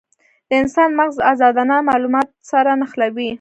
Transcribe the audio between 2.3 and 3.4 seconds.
سره نښلوي.